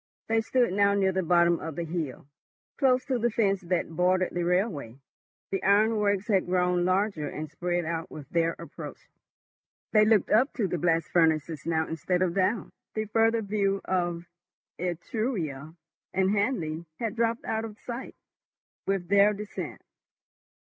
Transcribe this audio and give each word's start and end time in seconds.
They 0.27 0.41
stood 0.41 0.73
now 0.73 0.95
near 0.95 1.11
the 1.11 1.21
bottom 1.21 1.59
of 1.59 1.75
the 1.75 1.83
hill, 1.83 2.25
close 2.79 3.05
to 3.05 3.19
the 3.19 3.29
fence 3.29 3.61
that 3.61 3.91
bordered 3.95 4.33
the 4.33 4.41
railway. 4.41 4.97
The 5.51 5.61
ironworks 5.61 6.27
had 6.27 6.47
grown 6.47 6.85
larger 6.85 7.27
and 7.29 7.51
spread 7.51 7.85
out 7.85 8.09
with 8.09 8.27
their 8.31 8.55
approach. 8.57 8.97
They 9.91 10.03
looked 10.03 10.31
up 10.31 10.53
to 10.53 10.67
the 10.67 10.79
blast 10.79 11.07
furnaces 11.09 11.67
now 11.67 11.85
instead 11.87 12.23
of 12.23 12.33
down; 12.33 12.71
the 12.95 13.05
further 13.05 13.43
view 13.43 13.79
of 13.85 14.25
Etruria 14.79 15.75
and 16.15 16.31
Hanley 16.31 16.85
had 16.97 17.15
dropped 17.15 17.45
out 17.45 17.63
of 17.63 17.77
sight 17.77 18.15
with 18.87 19.07
their 19.07 19.33
descent. 19.33 19.83